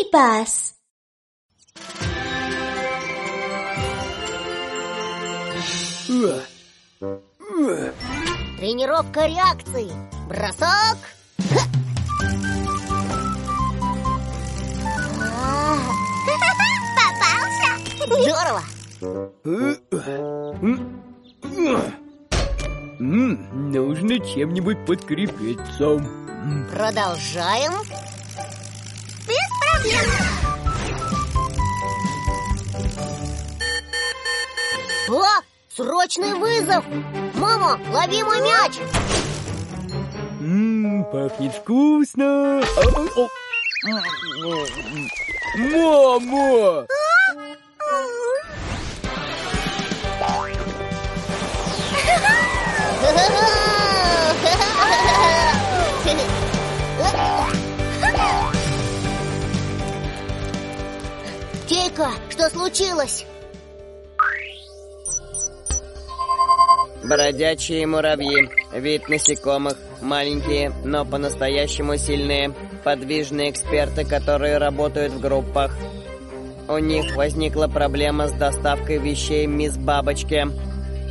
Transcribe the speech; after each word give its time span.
Мини-пас. 0.00 0.74
Тренировка 8.58 9.26
реакции. 9.26 9.90
Бросок. 10.28 10.98
Ха! 11.50 11.60
А, 15.22 15.76
Попался! 16.96 17.70
Здорово. 18.22 18.62
Нужно 22.98 24.18
чем-нибудь 24.20 24.86
подкрепиться. 24.86 26.02
Продолжаем. 26.72 27.72
О, 35.08 35.24
срочный 35.74 36.34
вызов! 36.34 36.84
Мама, 37.34 37.80
лови 37.92 38.22
мой 38.22 38.40
мяч! 38.42 38.78
м, 40.40 41.04
Пахнет 41.10 41.54
вкусно. 41.54 42.62
Мама! 45.56 46.86
случилось? 63.00 63.26
Бродячие 67.02 67.86
муравьи. 67.86 68.50
Вид 68.72 69.08
насекомых. 69.08 69.76
Маленькие, 70.00 70.72
но 70.84 71.04
по-настоящему 71.04 71.96
сильные. 71.96 72.54
Подвижные 72.84 73.50
эксперты, 73.50 74.04
которые 74.04 74.58
работают 74.58 75.12
в 75.12 75.20
группах. 75.20 75.74
У 76.68 76.78
них 76.78 77.16
возникла 77.16 77.66
проблема 77.66 78.28
с 78.28 78.32
доставкой 78.32 78.98
вещей 78.98 79.46
мисс 79.46 79.76
Бабочки. 79.76 80.46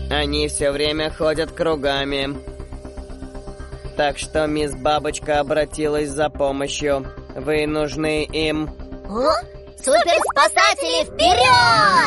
Они 0.10 0.48
все 0.48 0.72
время 0.72 1.12
ходят 1.12 1.52
кругами. 1.52 2.38
Так 3.98 4.18
что 4.18 4.48
мисс 4.48 4.74
Бабочка 4.74 5.40
обратилась 5.40 6.10
за 6.10 6.30
помощью. 6.30 7.06
Вы 7.36 7.68
нужны 7.68 8.24
им. 8.24 8.70
О, 9.10 9.32
суперспасатели 9.84 11.06
вперед! 11.06 11.99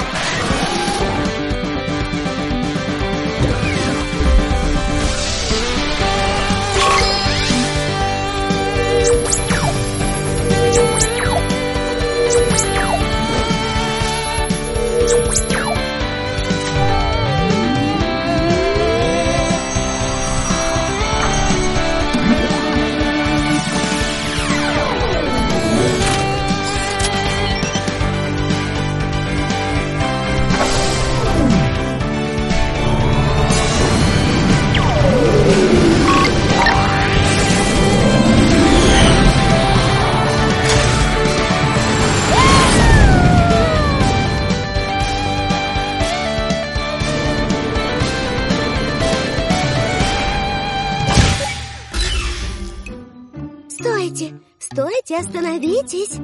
Стойте! 54.82 55.16
Остановитесь! 55.18 56.18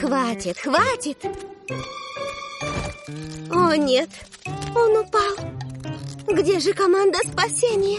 Хватит, 0.00 0.56
хватит! 0.56 1.18
О, 3.50 3.74
нет! 3.74 4.08
Он 4.76 4.98
упал! 4.98 5.34
Где 6.28 6.60
же 6.60 6.72
команда 6.74 7.18
спасения? 7.26 7.98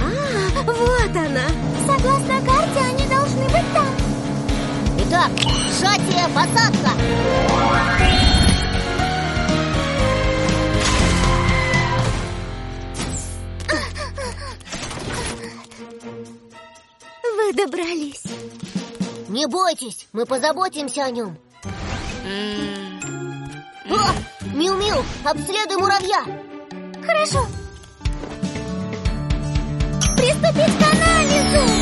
А, 0.00 0.62
вот 0.64 1.16
она! 1.16 1.46
Согласно 1.86 2.40
карте, 2.44 2.80
они 2.80 3.06
должны 3.06 3.44
быть 3.44 3.72
там! 3.72 3.86
Итак, 4.98 5.30
сжатие, 5.78 6.26
посадка! 6.34 7.61
Не 19.42 19.48
бойтесь, 19.48 20.06
мы 20.12 20.24
позаботимся 20.24 21.04
о 21.04 21.10
нем. 21.10 21.36
О, 23.90 23.98
Миу-Миу, 24.54 25.04
обследуй 25.24 25.78
муравья. 25.78 26.22
Хорошо! 27.04 27.44
Приступить 30.16 30.78
к 30.78 30.94
анализу! 30.94 31.81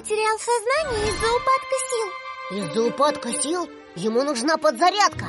Потерял 0.00 0.38
сознание 0.38 1.10
из-за 1.10 1.26
упадка 1.36 1.76
сил. 1.90 2.08
Из-за 2.58 2.82
упадка 2.84 3.32
сил 3.42 3.70
ему 3.96 4.22
нужна 4.22 4.56
подзарядка. 4.56 5.26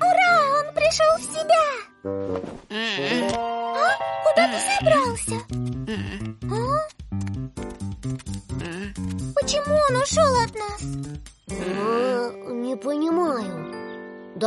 Ура, 0.00 0.32
он 0.58 0.74
пришел 0.74 1.16
в 1.16 1.22
себя. 1.30 1.64
А? 3.36 3.96
Куда 4.24 4.48
ты 4.48 4.58
собрался? 4.80 5.36
А? 6.50 6.88
Почему 9.40 9.74
он 9.90 9.94
ушел 10.02 10.30
от 10.42 10.52
нас? 10.56 10.82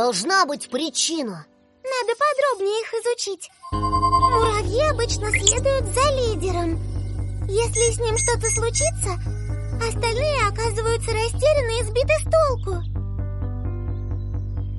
Должна 0.06 0.46
быть 0.46 0.70
причина. 0.70 1.46
Надо 1.82 2.12
подробнее 2.14 2.80
их 2.80 2.94
изучить. 2.94 3.50
Муравьи 3.72 4.82
обычно 4.82 5.28
следуют 5.32 5.84
за 5.86 6.08
лидером. 6.12 6.78
Если 7.48 7.90
с 7.90 7.98
ним 7.98 8.16
что-то 8.16 8.46
случится, 8.50 9.14
остальные 9.84 10.46
оказываются 10.46 11.10
растеряны 11.10 11.80
и 11.80 11.82
сбиты 11.82 12.14
с 12.20 12.24
толку. 12.30 12.84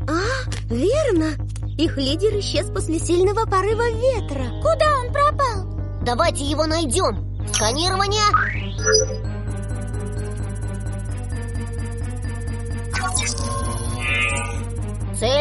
А, 0.10 0.74
верно. 0.74 1.36
Их 1.78 1.98
лидер 1.98 2.40
исчез 2.40 2.68
после 2.68 2.98
сильного 2.98 3.46
порыва 3.46 3.90
ветра. 3.90 4.46
Куда 4.62 5.00
он 5.02 5.12
пропал? 5.12 6.04
Давайте 6.04 6.46
его 6.46 6.66
найдем. 6.66 7.46
Сканирование. 7.54 8.24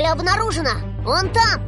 Цель 0.07 0.13
обнаружена. 0.13 0.73
Он 1.05 1.29
там. 1.31 1.61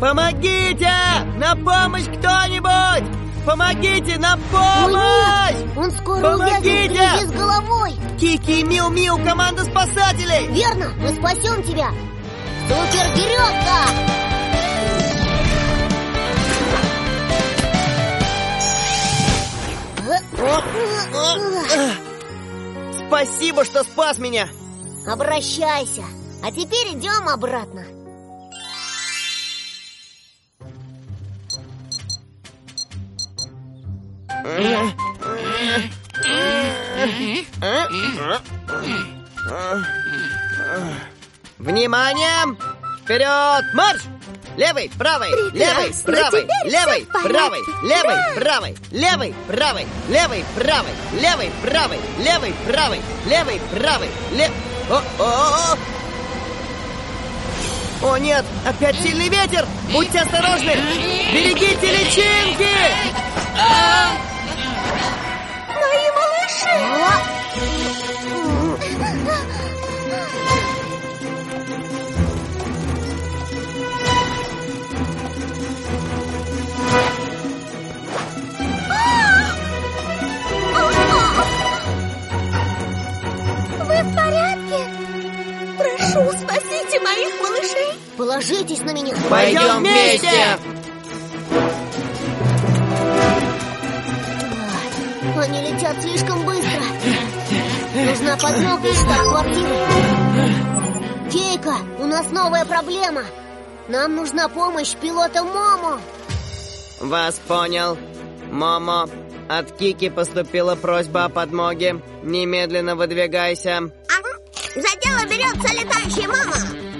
Помогите! 0.00 0.92
На 1.36 1.54
помощь 1.56 2.04
кто-нибудь! 2.04 3.04
Помогите, 3.46 4.18
на 4.18 4.36
помощь! 4.50 5.56
он 5.76 5.90
скоро 5.92 6.20
Помогите! 6.20 6.88
грязи 6.88 7.26
с 7.26 7.30
головой. 7.30 7.92
Кики 8.18 8.60
и 8.60 8.64
Миу-Миу, 8.64 9.24
команда 9.24 9.64
спасателей! 9.64 10.48
Верно, 10.48 10.90
мы 10.98 11.08
спасем 11.14 11.62
тебя. 11.62 11.90
Супергиревка! 12.68 14.06
Спасибо, 23.06 23.64
что 23.64 23.84
спас 23.84 24.18
меня! 24.18 24.48
Обращайся. 25.06 26.04
А 26.42 26.50
теперь 26.50 26.94
идем 26.94 27.28
обратно. 27.28 27.84
Внимание! 41.58 42.56
Вперед! 43.02 43.64
Марш! 43.74 44.02
Левый, 44.56 44.90
правый, 44.96 45.30
левый, 45.52 45.92
правый, 46.02 46.46
левый, 46.64 47.06
правый, 47.24 47.64
левый, 47.82 48.24
правый, 48.34 48.74
левый, 48.90 49.34
правый, 49.46 49.86
левый, 50.08 50.44
правый, 50.56 50.94
левый, 51.20 51.52
правый, 51.62 52.00
левый, 52.18 52.54
правый, 52.66 53.00
левый, 53.26 53.60
правый, 53.70 54.08
лев... 54.32 54.50
О, 54.88 55.02
о, 55.18 55.76
о! 58.02 58.08
О 58.14 58.18
нет, 58.18 58.44
опять 58.64 58.96
сильный 58.96 59.28
ветер! 59.28 59.66
Будьте 59.92 60.20
осторожны! 60.20 60.74
Берегите 61.34 61.92
личинки! 61.92 62.70
В 84.06 84.14
порядке? 84.14 84.84
Прошу, 85.78 86.32
спасите 86.38 87.00
моих 87.00 87.42
малышей! 87.42 87.98
Положитесь 88.16 88.80
на 88.80 88.92
меня. 88.92 89.14
Пойдем 89.28 89.78
вместе! 89.78 90.58
Они 95.38 95.60
летят 95.70 96.00
слишком 96.02 96.44
быстро. 96.44 96.82
Нужна 97.94 98.36
подмога 98.36 98.88
из 98.88 99.00
штаб-квартиры. 99.00 99.76
Кейка, 101.30 101.76
у 101.98 102.04
нас 102.04 102.30
новая 102.30 102.64
проблема. 102.64 103.22
Нам 103.88 104.16
нужна 104.16 104.48
помощь 104.48 104.94
пилота 104.94 105.44
Момо. 105.44 106.00
Вас 107.00 107.40
понял. 107.46 107.96
Момо, 108.50 109.08
от 109.48 109.72
Кики 109.72 110.10
поступила 110.10 110.74
просьба 110.74 111.24
о 111.24 111.28
подмоге. 111.28 112.00
Немедленно 112.22 112.96
выдвигайся. 112.96 113.90
Ага. 114.08 114.38
За 114.74 115.00
дело 115.00 115.24
берется 115.28 115.74
летающая 115.74 116.28
мама. 116.28 116.95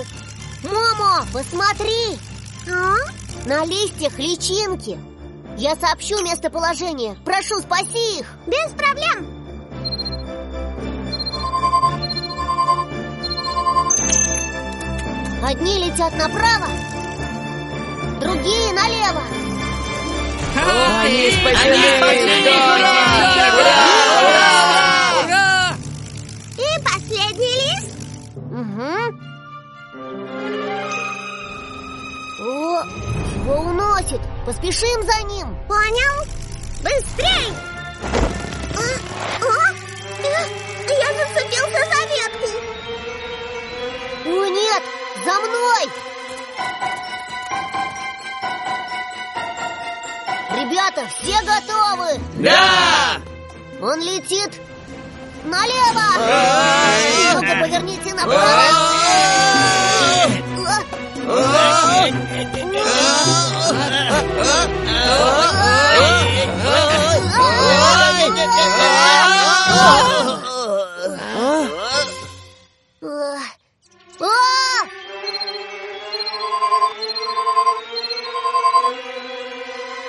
Прибыл. 0.00 0.06
Момо, 0.62 1.26
посмотри! 1.32 2.18
А? 2.70 2.96
На 3.46 3.64
листьях 3.64 4.18
личинки. 4.18 4.98
Я 5.56 5.76
сообщу 5.76 6.22
местоположение. 6.22 7.16
Прошу, 7.24 7.60
спаси 7.60 8.20
их. 8.20 8.26
Без 8.46 8.70
проблем. 8.72 9.26
Одни 15.42 15.78
летят 15.78 16.12
направо, 16.16 16.66
другие 18.20 18.72
налево. 18.74 19.22
Они 21.02 21.30
спасены! 21.30 21.76
Ура! 25.26 25.74
И 26.56 26.82
последний 26.84 27.54
лист. 27.56 27.90
Угу. 28.36 29.29
О, 32.40 32.82
его 33.36 33.54
уносит. 33.54 34.20
Поспешим 34.44 35.02
за 35.04 35.22
ним. 35.24 35.56
Понял? 35.68 36.26
Быстрей! 36.82 37.54
А? 38.76 38.80
Я 40.88 41.08
зацепился 41.14 41.82
за 41.84 42.00
ветку. 42.10 42.48
О, 44.26 44.46
нет, 44.46 44.82
за 45.24 45.34
мной! 45.40 45.84
Ребята, 50.60 51.06
все 51.08 51.36
готовы? 51.42 52.20
Да! 52.38 53.20
Он 53.80 54.00
летит 54.00 54.60
налево! 55.44 56.08
Ну-ка, 57.34 57.60
поверните 57.60 58.14
направо! 58.14 59.39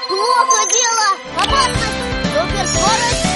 Плохо 0.07 0.61
дело! 0.71 1.07
Опасность! 1.37 1.99
Суперскорость! 2.33 3.25
А! 3.25 3.30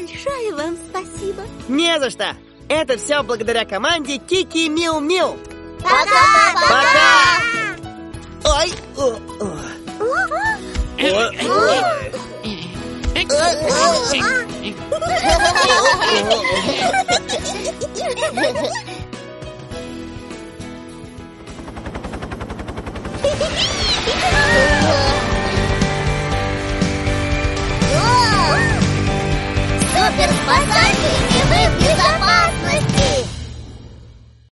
Большое 0.00 0.54
вам 0.54 0.76
спасибо. 0.88 1.42
Не 1.68 1.98
за 1.98 2.10
что! 2.10 2.36
Это 2.68 2.96
все 2.96 3.22
благодаря 3.22 3.64
команде 3.64 4.18
Кики 4.18 4.68
Миу 4.68 5.00
Миу. 5.00 5.38
Пока! 5.82 6.52
Пока! 6.54 7.30
Ой! 8.44 8.72
о, 8.96 9.18
о. 9.40 9.69
Ой, 11.02 11.08
ой. 11.08 12.20
Супер 29.92 30.30
спасательный 30.42 31.68
выпуск! 31.68 31.89